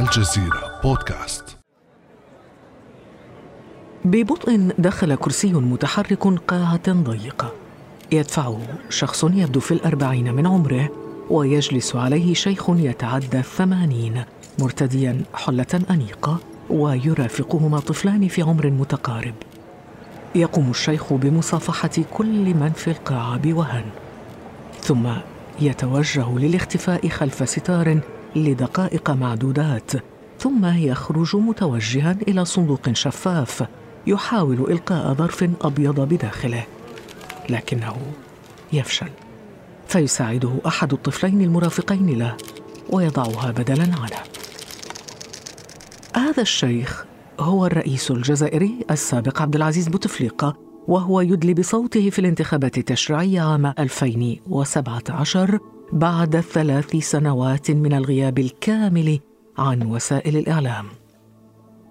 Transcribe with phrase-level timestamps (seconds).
[0.00, 1.56] الجزيرة بودكاست.
[4.04, 7.52] ببطء دخل كرسي متحرك قاعة ضيقة.
[8.12, 8.60] يدفعه
[8.90, 10.88] شخص يبدو في الأربعين من عمره
[11.30, 14.24] ويجلس عليه شيخ يتعدى الثمانين
[14.58, 16.38] مرتديا حلة أنيقة
[16.70, 19.34] ويرافقهما طفلان في عمر متقارب.
[20.34, 23.84] يقوم الشيخ بمصافحة كل من في القاعة بوهن
[24.80, 25.08] ثم
[25.60, 28.00] يتوجه للاختفاء خلف ستار
[28.36, 29.90] لدقائق معدودات
[30.38, 33.64] ثم يخرج متوجها إلى صندوق شفاف
[34.06, 36.66] يحاول إلقاء ظرف أبيض بداخله
[37.50, 37.96] لكنه
[38.72, 39.10] يفشل
[39.88, 42.36] فيساعده أحد الطفلين المرافقين له
[42.90, 44.18] ويضعها بدلا عنه
[46.16, 47.04] هذا الشيخ
[47.40, 50.56] هو الرئيس الجزائري السابق عبد العزيز بوتفليقة
[50.88, 55.58] وهو يدلي بصوته في الانتخابات التشريعية عام 2017
[55.94, 59.18] بعد ثلاث سنوات من الغياب الكامل
[59.58, 60.86] عن وسائل الإعلام.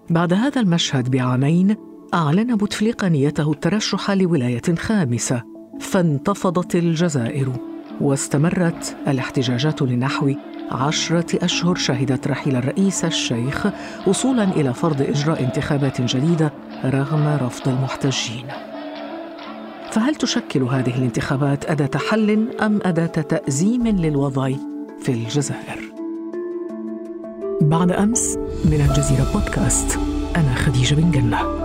[0.09, 1.75] بعد هذا المشهد بعامين
[2.13, 5.43] أعلن بوتفليقه نيته الترشح لولاية خامسة
[5.79, 7.53] فانتفضت الجزائر
[8.01, 10.33] واستمرت الاحتجاجات لنحو
[10.71, 13.67] عشرة أشهر شهدت رحيل الرئيس الشيخ
[14.07, 16.53] وصولا إلى فرض إجراء انتخابات جديدة
[16.85, 18.72] رغم رفض المحتجين.
[19.93, 24.51] فهل تشكل هذه الانتخابات أداة حل أم أداة تأزيم للوضع
[25.03, 25.79] في الجزائر؟
[27.61, 29.99] بعد أمس من الجزيرة بودكاست
[30.35, 31.63] أنا خديجة بن جنة.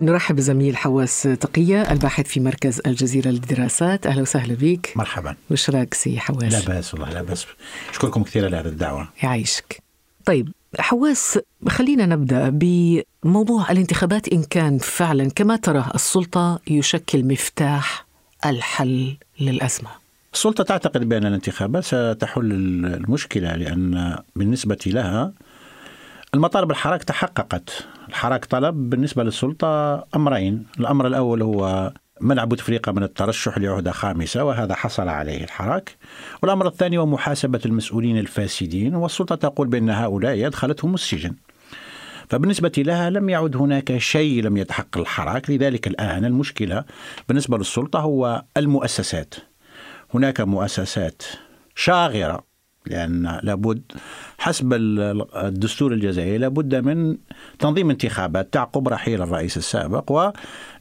[0.00, 4.06] نرحب بزميل حواس تقية الباحث في مركز الجزيرة للدراسات.
[4.06, 4.92] أهلا وسهلا بك.
[4.96, 5.36] مرحبا.
[5.50, 7.46] وش رأيك سي حواس؟ لا بأس والله لا بأس.
[7.90, 9.08] أشكركم كثير على هذه الدعوة.
[9.22, 9.82] يعيشك.
[10.24, 18.06] طيب حواس خلينا نبدأ بموضوع الانتخابات إن كان فعلا كما ترى السلطة يشكل مفتاح
[18.46, 19.88] الحل للأزمة.
[20.34, 25.32] السلطة تعتقد بأن الانتخابات ستحل المشكلة لأن بالنسبة لها
[26.34, 27.70] المطالب الحراك تحققت
[28.08, 34.74] الحراك طلب بالنسبة للسلطة أمرين الأمر الأول هو منع بوتفليقة من الترشح لعهدة خامسة وهذا
[34.74, 35.96] حصل عليه الحراك.
[36.42, 41.34] والأمر الثاني هو محاسبة المسؤولين الفاسدين والسلطة تقول بأن هؤلاء أدخلتهم السجن.
[42.28, 46.84] فبالنسبة لها لم يعد هناك شيء لم يتحقق الحراك لذلك الآن المشكلة
[47.28, 49.34] بالنسبة للسلطة هو المؤسسات.
[50.14, 51.22] هناك مؤسسات
[51.74, 52.50] شاغرة
[52.86, 53.82] لأن لابد
[54.38, 57.16] حسب الدستور الجزائري لابد من
[57.58, 60.32] تنظيم انتخابات تعقب رحيل الرئيس السابق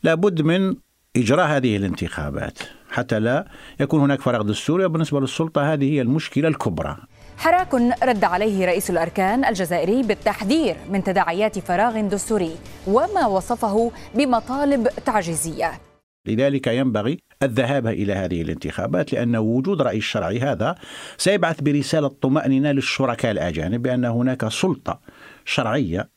[0.03, 0.75] ولابد من
[1.19, 2.59] إجراء هذه الانتخابات
[2.89, 3.45] حتى لا
[3.79, 6.97] يكون هناك فراغ دستوري وبالنسبة للسلطة هذه هي المشكلة الكبرى.
[7.37, 12.55] حراك رد عليه رئيس الأركان الجزائري بالتحذير من تداعيات فراغ دستوري
[12.87, 15.71] وما وصفه بمطالب تعجيزية.
[16.25, 20.75] لذلك ينبغي الذهاب إلى هذه الانتخابات لأن وجود رئيس شرعي هذا
[21.17, 24.99] سيبعث برسالة طمأنينة للشركاء الأجانب بأن هناك سلطة
[25.45, 26.09] شرعية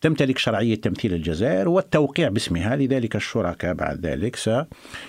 [0.00, 4.36] تمتلك شرعية تمثيل الجزائر والتوقيع باسمها لذلك الشركاء بعد ذلك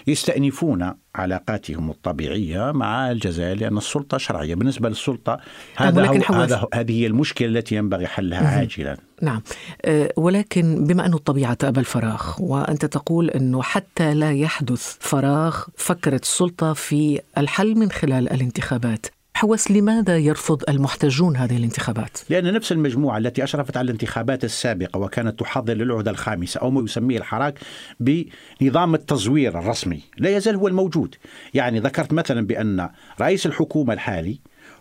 [0.05, 4.55] سيستأنفون علاقاتهم الطبيعية مع الجزائر لأن السلطة شرعية.
[4.55, 5.39] بالنسبة للسلطة
[5.75, 8.97] هذا, هو هذا هذه هي المشكلة التي ينبغي حلها عاجلا.
[9.21, 9.41] نعم.
[9.85, 16.23] أه، ولكن بما أن الطبيعة تأبى الفراغ وأنت تقول أنه حتى لا يحدث فراغ فكرت
[16.23, 19.05] السلطة في الحل من خلال الانتخابات.
[19.41, 25.39] حواس لماذا يرفض المحتجون هذه الانتخابات؟ لأن نفس المجموعة التي أشرفت على الانتخابات السابقة وكانت
[25.39, 27.59] تحضر للعهدة الخامسة أو ما يسميه الحراك
[27.99, 31.15] بنظام التزوير الرسمي لا يزال هو الموجود
[31.53, 32.89] يعني ذكرت مثلا بأن
[33.21, 34.39] رئيس الحكومة الحالي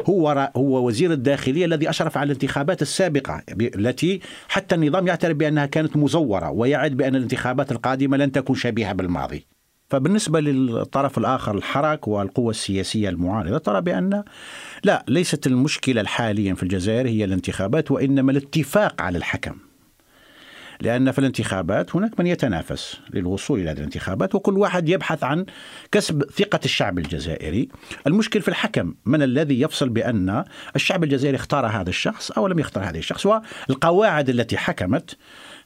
[0.09, 5.97] هو هو وزير الداخلية الذي أشرف على الانتخابات السابقة التي حتى النظام يعترف بأنها كانت
[5.97, 9.47] مزورة ويعد بأن الانتخابات القادمة لن تكون شبيهة بالماضي.
[9.91, 14.25] فبالنسبة للطرف الآخر الحراك والقوى السياسية المعارضة ترى بأن
[14.85, 19.70] لا ليست المشكلة حاليا في الجزائر هي الانتخابات وإنما الاتفاق على الحكم.
[20.83, 25.47] لأن في الانتخابات هناك من يتنافس للوصول إلى الانتخابات وكل واحد يبحث عن
[25.93, 27.69] كسب ثقة الشعب الجزائري.
[28.07, 30.45] المشكل في الحكم من الذي يفصل بأن
[30.77, 35.17] الشعب الجزائري اختار هذا الشخص أو لم يختار هذا الشخص؟ والقواعد التي حكمت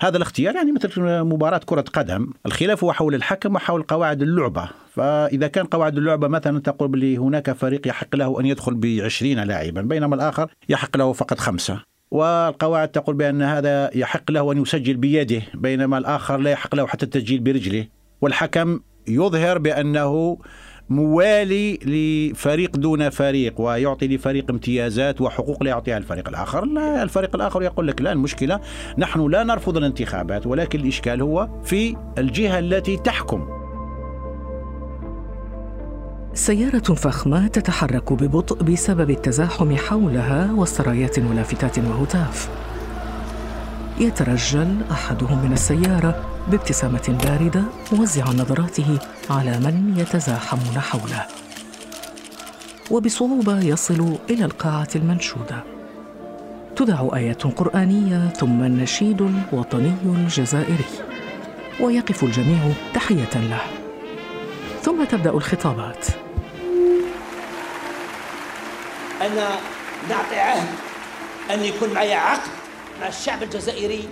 [0.00, 4.69] هذا الاختيار يعني مثل مباراة كرة قدم الخلاف هو حول الحكم وحول قواعد اللعبة.
[4.94, 9.82] فإذا كان قواعد اللعبة مثلا تقول بلي هناك فريق يحق له أن يدخل بعشرين لاعبا
[9.82, 11.94] بينما الآخر يحق له فقط خمسة.
[12.14, 17.05] والقواعد تقول بأن هذا يحق له أن يسجل بيده بينما الآخر لا يحق له حتى
[17.05, 17.87] التسجيل برجله.
[18.20, 20.38] والحكم يظهر بأنه
[20.88, 26.64] موالي لفريق دون فريق ويعطي لفريق امتيازات وحقوق لا يعطيها الفريق الآخر.
[26.64, 28.60] لا الفريق الآخر يقول لك لا المشكلة
[28.99, 33.53] نحن لا نرفض الانتخابات ولكن الإشكال هو في الجهة التي تحكم.
[36.34, 42.48] سيارة فخمة تتحرك ببطء بسبب التزاحم حولها وسرايات ولافتات وهتاف.
[44.00, 48.98] يترجل أحدهم من السيارة بابتسامة باردة موزعا نظراته
[49.31, 51.26] على من يتزاحمون حوله.
[52.90, 55.64] وبصعوبة يصل إلى القاعة المنشودة.
[56.76, 59.20] تذاع آيات قرآنية ثم النشيد
[59.52, 60.84] الوطني الجزائري.
[61.81, 63.60] ويقف الجميع تحية له.
[64.82, 66.06] ثم تبدأ الخطابات.
[69.26, 69.48] أنا
[70.08, 70.68] نعطي عهد
[71.50, 72.50] أن يكون معي عقد
[73.00, 74.08] مع الشعب الجزائري.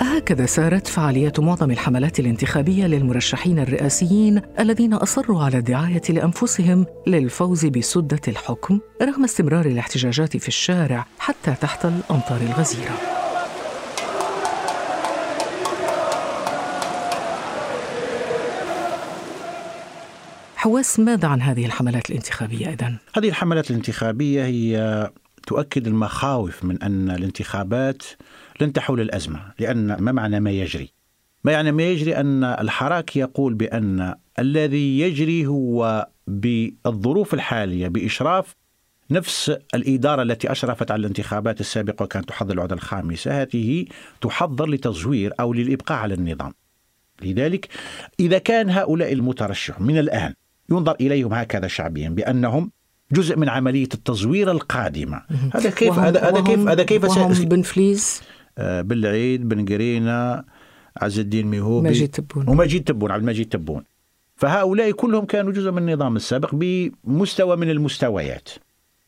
[0.00, 8.20] هكذا سارت فعاليات معظم الحملات الانتخابية للمرشحين الرئاسيين الذين أصروا على الدعاية لأنفسهم للفوز بسدة
[8.28, 13.19] الحكم رغم استمرار الاحتجاجات في الشارع حتى تحت الأمطار الغزيرة.
[20.60, 25.10] حواس ماذا عن هذه الحملات الانتخابية إذن؟ هذه الحملات الانتخابية هي
[25.46, 28.02] تؤكد المخاوف من أن الانتخابات
[28.60, 30.92] لن تحول الأزمة، لأن ما معنى ما يجري؟
[31.44, 38.56] ما يعني ما يجري أن الحراك يقول بأن الذي يجري هو بالظروف الحالية بإشراف
[39.10, 43.84] نفس الإدارة التي أشرفت على الانتخابات السابقة وكانت تحضر العهدة الخامسة هذه
[44.20, 46.52] تحضر لتزوير أو للإبقاء على النظام
[47.22, 47.68] لذلك
[48.20, 50.34] إذا كان هؤلاء المترشح من الآن
[50.70, 52.70] ينظر إليهم هكذا شعبيا بأنهم
[53.12, 55.22] جزء من عملية التزوير القادمة.
[55.54, 58.22] هذا كيف هذا هذا كيف هذا كيف وهم بن فليس
[58.58, 60.44] آه، بالعيد بن قرينة
[60.96, 62.48] عز الدين ميهوبي مجيد تبون.
[62.48, 63.84] ومجيد تبون عبد المجيد تبون.
[64.36, 68.48] فهؤلاء كلهم كانوا جزء من النظام السابق بمستوى من المستويات.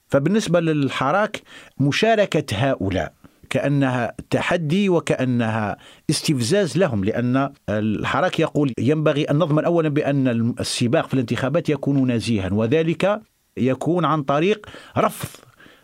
[0.08, 1.43] فبالنسبة للحراك
[1.79, 3.12] مشاركة هؤلاء
[3.53, 5.77] كأنها تحدي وكأنها
[6.11, 12.51] استفزاز لهم لأن الحراك يقول ينبغي أن نضمن اولا بأن السباق في الانتخابات يكون نزيها
[12.53, 13.21] وذلك
[13.57, 14.67] يكون عن طريق
[14.99, 15.29] رفض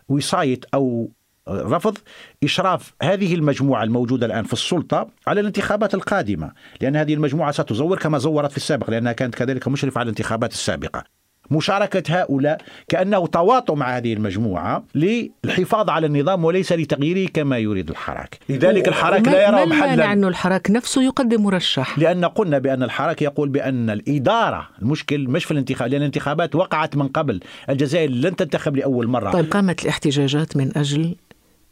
[0.08, 1.12] وصاية أو
[1.48, 1.98] رفض
[2.44, 8.18] إشراف هذه المجموعة الموجودة الآن في السلطة على الانتخابات القادمة، لأن هذه المجموعة ستزور كما
[8.18, 11.17] زورت في السابق لأنها كانت كذلك مشرفة على الانتخابات السابقة.
[11.50, 18.38] مشاركة هؤلاء كأنه تواطؤ مع هذه المجموعة للحفاظ على النظام وليس لتغييره كما يريد الحراك.
[18.48, 20.12] لذلك الحراك لا يرى محلا.
[20.12, 25.50] أن الحراك نفسه يقدم مرشح؟ لأن قلنا بأن الحراك يقول بأن الإدارة المشكل مش في
[25.50, 27.40] الانتخاب لأن الانتخابات وقعت من قبل.
[27.70, 29.30] الجزائر لن تنتخب لأول مرة.
[29.30, 31.16] طيب قامت الاحتجاجات من أجل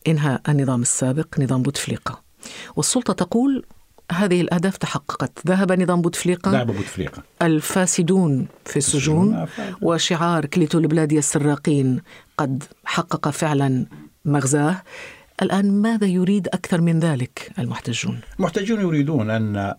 [0.08, 2.22] إنهاء النظام السابق نظام بوتفليقة.
[2.76, 3.64] والسلطة تقول
[4.12, 5.32] هذه الأهداف تحققت.
[5.46, 6.50] ذهب نظام بوتفليقة.
[6.52, 7.22] ذهب بوتفليقة.
[7.42, 9.46] الفاسدون في السجون
[9.82, 12.00] وشعار كليتو البلاد السراقين
[12.38, 13.86] قد حقق فعلا
[14.24, 14.82] مغزاه.
[15.42, 19.74] الآن ماذا يريد أكثر من ذلك المحتجون؟ المحتجون يريدون أن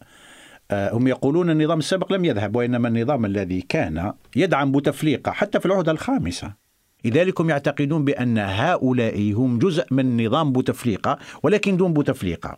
[0.71, 5.65] آه، هم يقولون النظام السابق لم يذهب وإنما النظام الذي كان يدعم بوتفليقة حتى في
[5.65, 6.66] العهدة الخامسة.
[7.09, 12.57] لذلك هم يعتقدون بأن هؤلاء هم جزء من نظام بوتفليقة ولكن دون بوتفليقة.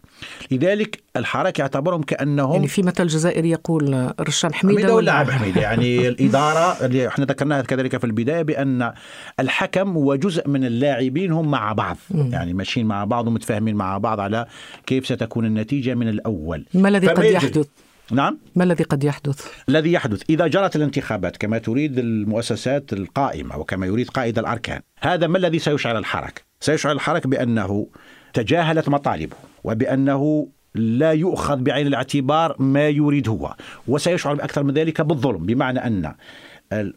[0.52, 6.08] لذلك الحركة يعتبرهم كأنهم يعني في مثل جزائري يقول رشان حميدة ولا عبد حميد يعني
[6.10, 8.92] الإدارة اللي إحنا ذكرناها كذلك في البداية بأن
[9.40, 11.98] الحكم وجزء من اللاعبين هم مع بعض.
[12.12, 14.46] يعني ماشيين مع بعض ومتفاهمين مع بعض على
[14.86, 16.66] كيف ستكون النتيجة من الأول.
[16.74, 17.68] ما الذي قد يحدث؟
[18.12, 23.86] نعم ما الذي قد يحدث؟ الذي يحدث إذا جرت الانتخابات كما تريد المؤسسات القائمة وكما
[23.86, 27.88] يريد قائد الأركان هذا ما الذي سيشعل الحركة؟ سيشعل الحركة بأنه
[28.34, 33.56] تجاهلت مطالبه وبأنه لا يؤخذ بعين الاعتبار ما يريد هو
[33.88, 36.14] وسيشعر بأكثر من ذلك بالظلم بمعنى أن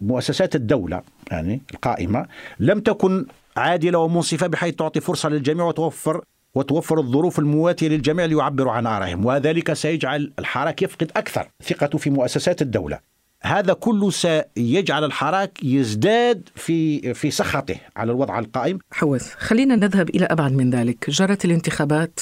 [0.01, 2.27] مؤسسات الدولة يعني القائمة
[2.61, 3.27] لم تكن
[3.57, 9.73] عادلة ومنصفة بحيث تعطي فرصة للجميع وتوفر وتوفر الظروف المواتية للجميع ليعبروا عن آرائهم وذلك
[9.73, 12.99] سيجعل الحراك يفقد أكثر ثقته في مؤسسات الدولة.
[13.43, 18.79] هذا كله سيجعل الحراك يزداد في في سخطه على الوضع القائم.
[18.91, 21.11] حوث خلينا نذهب إلى أبعد من ذلك.
[21.11, 22.21] جرت الانتخابات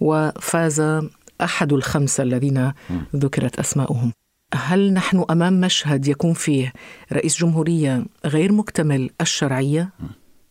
[0.00, 1.02] وفاز
[1.40, 2.72] أحد الخمسة الذين
[3.16, 4.12] ذكرت أسماؤهم.
[4.54, 6.72] هل نحن أمام مشهد يكون فيه
[7.12, 9.90] رئيس جمهورية غير مكتمل الشرعية؟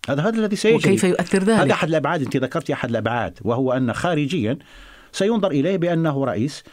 [0.09, 3.73] هذا هذا الذي سيجري وكيف يؤثر ذلك؟ هذا أحد الأبعاد أنت ذكرت أحد الأبعاد وهو
[3.73, 4.57] أن خارجيا
[5.11, 6.63] سينظر إليه بأنه رئيس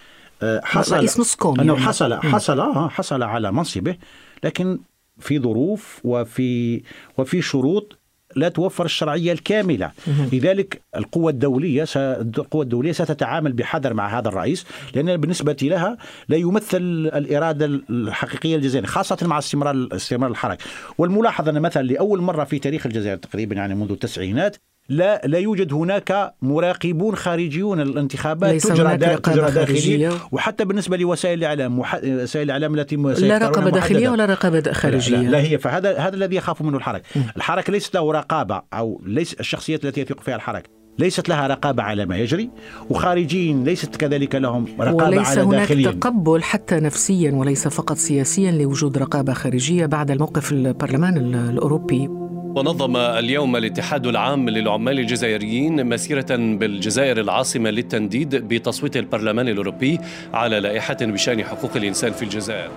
[0.43, 1.87] آه، حصل رئيس نص كوم أنه يعني.
[1.87, 3.97] حصل حصل آه، حصل على منصبه
[4.45, 4.79] لكن
[5.19, 6.83] في ظروف وفي
[7.19, 7.96] وفي شروط
[8.37, 9.91] لا توفر الشرعية الكاملة.
[10.33, 15.97] لذلك القوى الدولية القوى الدولية ستتعامل بحذر مع هذا الرئيس لأن بالنسبة لها
[16.29, 20.65] لا يمثل الإرادة الحقيقية للجزائر خاصة مع استمرار استمرار الحركة.
[20.99, 24.57] والملاحظة أن مثلا لأول مرة في تاريخ الجزائر تقريبا يعني منذ التسعينات
[24.89, 30.11] لا لا يوجد هناك مراقبون خارجيون الانتخابات ليس تجرى, هناك دا رقابة تجرى داخليا خارجية.
[30.33, 34.09] وحتى بالنسبة لوسائل الإعلام وح- وسائل الإعلام التي لا رقابة داخلية.
[34.09, 37.05] ولا رقابة خارجية لا, لا, لا هي فهذا هذا الذي يخاف منه الحركة.
[37.37, 42.07] الحركة ليست له رقابة أو ليس الشخصيات التي يثق فيها الحركة ليست لها رقابة على
[42.07, 42.51] ما يجري
[42.91, 45.91] وخارجيين ليست كذلك لهم رقابة وليس على هناك داخليا.
[45.91, 52.09] تقبل حتى نفسيا وليس فقط سياسيا لوجود رقابة خارجية بعد الموقف البرلمان ال- الأوروبي.
[52.57, 60.01] ونظم اليوم الاتحاد العام للعمال الجزائريين مسيرة بالجزائر العاصمة للتنديد بتصويت البرلمان الأوروبي
[60.35, 62.71] على لائحة بشأن حقوق الإنسان في الجزائر.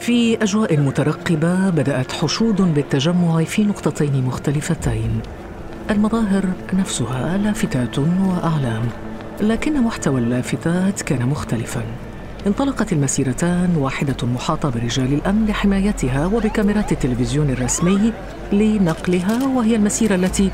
[0.00, 5.20] في أجواء مترقبة بدأت حشود بالتجمع في نقطتين مختلفتين.
[5.90, 8.82] المظاهر نفسها لافتات وأعلام
[9.40, 11.82] لكن محتوى اللافتات كان مختلفا.
[12.46, 18.12] انطلقت المسيرتان واحدة محاطة برجال الأمن لحمايتها وبكاميرات التلفزيون الرسمي
[18.52, 20.50] لنقلها وهي المسيرة التي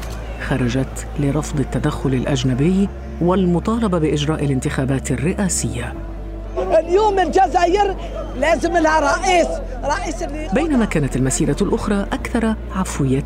[0.49, 2.89] خرجت لرفض التدخل الأجنبي
[3.21, 5.93] والمطالبة بإجراء الانتخابات الرئاسية.
[6.59, 7.97] اليوم الجزائر
[8.41, 9.47] لازم لها رئيس
[9.85, 13.25] رئيس اللي بينما كانت المسيرة الأخرى أكثر عفوية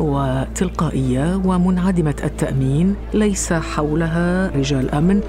[0.00, 5.20] وتلقائية ومنعدمة التأمين ليس حولها رجال أمن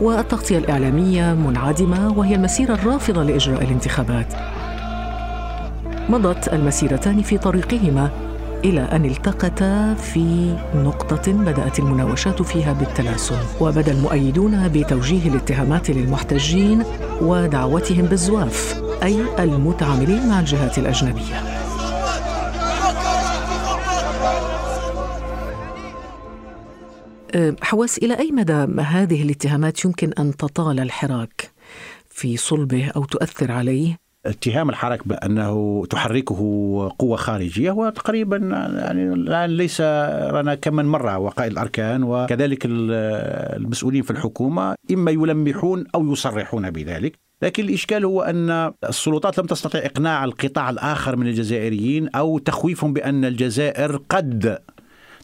[0.00, 4.26] والتغطية الإعلامية منعدمة وهي المسيرة الرافضة لإجراء الانتخابات.
[6.08, 8.10] مضت المسيرتان في طريقهما
[8.64, 16.82] إلى أن التقتا في نقطة بدأت المناوشات فيها بالتلاسن وبدأ المؤيدون بتوجيه الاتهامات للمحتجين
[17.20, 21.62] ودعوتهم بالزواف أي المتعاملين مع الجهات الأجنبية.
[27.62, 31.50] حواس إلى أي مدى هذه الاتهامات يمكن أن تطال الحراك
[32.10, 33.96] في صلبه أو تؤثر عليه؟
[34.26, 36.36] اتهام الحركة بأنه تحركه
[36.98, 38.36] قوة خارجية هو تقريبا
[38.78, 42.92] يعني الآن ليس رانا كم من مرة وقائد الأركان وكذلك ال-
[43.62, 47.18] المسؤولين في الحكومة إما يلمحون أو يصرحون بذلك.
[47.42, 53.24] لكن الإشكال هو أن السلطات لم تستطع إقناع القطاع الآخر من الجزائريين أو تخويفهم بأن
[53.24, 54.58] الجزائر قد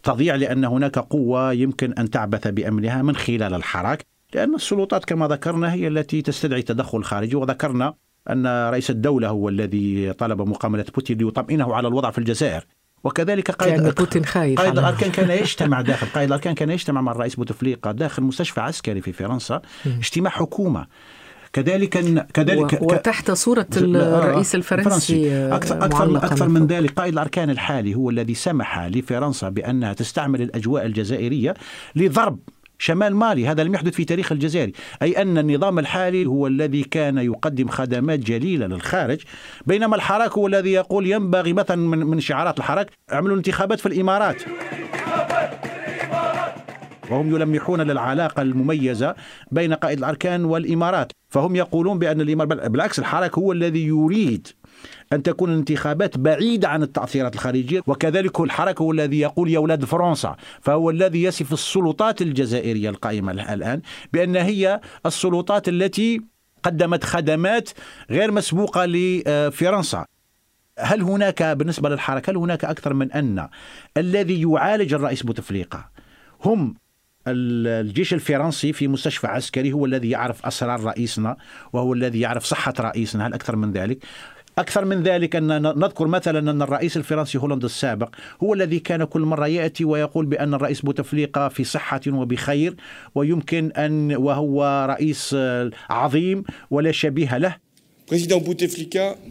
[0.02, 5.72] تضيع لأن هناك قوة يمكن أن تعبث بأمنها من خلال الحراك لأن السلطات كما ذكرنا
[5.72, 7.94] هي التي تستدعي تدخل خارجي وذكرنا
[8.30, 12.66] أن رئيس الدولة هو الذي طلب مقاملة بوتين ليطمئنه على الوضع في الجزائر.
[13.04, 17.12] وكذلك قائد كان بوتين خايف قائد الاركان كان يجتمع داخل قائد الاركان كان يجتمع مع
[17.12, 20.86] الرئيس بوتفليقة داخل مستشفى عسكري في فرنسا اجتماع حكومة.
[21.52, 21.88] كذلك
[22.34, 26.66] كذلك و- وتحت صورة الرئيس الفرنسي آه، أكثر أكثر معلقة أكثر من.
[26.66, 26.90] ذلك.
[26.90, 31.54] قائد الأركان الحالي هو الذي سمح لفرنسا بأنها تستعمل الأجواء الجزائرية
[31.96, 32.38] لضرب
[32.78, 33.48] شمال مالي.
[33.48, 34.70] هذا لم يحدث في تاريخ الجزائر.
[35.02, 39.18] أي أن النظام الحالي هو الذي كان يقدم خدمات جليلة للخارج
[39.66, 44.42] بينما الحراك هو الذي يقول ينبغي مثلا من, من شعارات الحراك اعملوا انتخابات في الإمارات.
[47.10, 49.14] وهم يلمحون للعلاقة المميزة
[49.52, 54.48] بين قائد الأركان والإمارات فهم يقولون بأن الإمارات بالعكس الحراك هو الذي يريد
[55.12, 60.36] أن تكون الانتخابات بعيدة عن التأثيرات الخارجية وكذلك الحركة هو الذي يقول يا أولاد فرنسا
[60.60, 66.20] فهو الذي يصف السلطات الجزائرية القائمة الآن بأن هي السلطات التي
[66.62, 67.70] قدمت خدمات
[68.10, 70.04] غير مسبوقة لفرنسا.
[70.78, 73.48] هل هناك بالنسبة للحركة هل هناك أكثر من أن
[73.96, 75.90] الذي يعالج الرئيس بوتفليقة
[76.44, 76.74] هم
[77.30, 81.36] الجيش الفرنسي في مستشفى عسكري هو الذي يعرف أسرار رئيسنا
[81.72, 83.26] وهو الذي يعرف صحة رئيسنا.
[83.26, 83.98] هل أكثر من ذلك؟
[84.58, 89.20] أكثر من ذلك أن نذكر مثلا أن الرئيس الفرنسي هولند السابق هو الذي كان كل
[89.20, 92.76] مرة يأتي ويقول بأن الرئيس بوتفليقة في صحة وبخير
[93.14, 95.36] ويمكن أن وهو رئيس
[95.90, 97.56] عظيم ولا شبيه له.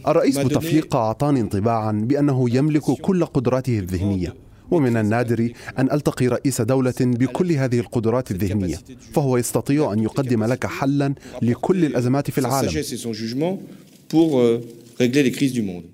[0.07, 4.46] الرئيس بوتفليقة أعطاني انطباعا بأنه يملك كل قدراته الذهنية.
[4.71, 8.77] ومن النادر أن ألتقي رئيس دولة بكل هذه القدرات الذهنية
[9.13, 12.69] فهو يستطيع أن يقدم لك حلا لكل الأزمات في العالم.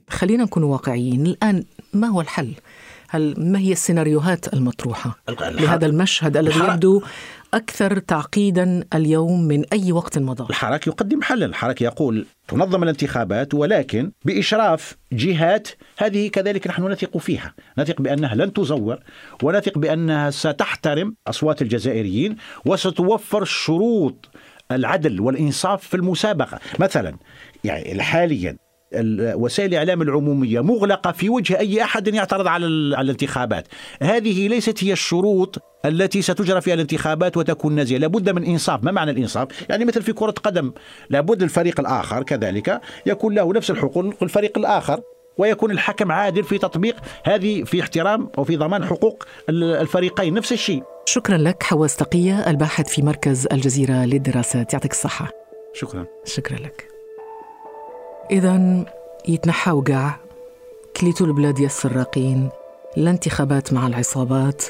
[0.09, 1.25] خلينا نكون واقعيين.
[1.25, 1.63] الآن
[1.93, 2.53] ما هو الحل؟
[3.13, 7.01] هل ما هي السيناريوهات المطروحة؟ لهذا المشهد الذي يبدو
[7.53, 10.45] أكثر تعقيدا اليوم من أي وقت مضى.
[10.49, 11.45] الحراك يقدم حلا.
[11.45, 15.67] الحراك يقول تنظم الانتخابات ولكن بإشراف جهات
[15.97, 17.53] هذه كذلك نحن نثق فيها.
[17.77, 18.99] نثق بأنها لن تزور
[19.43, 24.29] ونثق بأنها ستحترم أصوات الجزائريين وستوفر شروط
[24.71, 26.59] العدل والإنصاف في المسابقة.
[26.79, 27.15] مثلا
[27.63, 28.57] يعني حاليا
[29.35, 33.67] وسائل الاعلام العمومية مغلقة في وجه أي أحد يعترض على الانتخابات.
[34.01, 38.83] هذه ليست هي الشروط التي ستجرى فيها الانتخابات وتكون نزيهه لابد من إنصاف.
[38.83, 40.73] ما معنى الإنصاف؟ يعني مثل في كرة قدم.
[41.09, 44.13] لابد الفريق الآخر كذلك يكون له نفس الحقوق.
[44.21, 45.01] الفريق الآخر
[45.37, 50.33] ويكون الحكم عادل في تطبيق هذه في احترام وفي ضمان حقوق الفريقين.
[50.33, 50.83] نفس الشيء.
[51.05, 54.73] شكرا لك حواس تقية الباحث في مركز الجزيرة للدراسات.
[54.73, 55.29] يعطيك الصحة.
[55.73, 56.05] شكرا.
[56.25, 56.92] شكرا لك.
[58.31, 58.85] إذا
[59.27, 60.15] يتنحى وقع
[60.97, 62.49] كليتو البلاد يا السراقين
[62.97, 64.63] لا انتخابات مع العصابات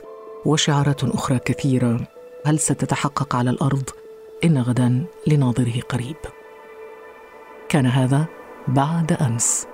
[0.45, 1.99] وشعارات أخرى كثيرة.
[2.45, 3.89] هل ستتحقق على الأرض؟
[4.43, 6.15] إن غدا لناظره قريب.
[7.69, 8.25] كان هذا
[8.67, 9.67] بعد أمس.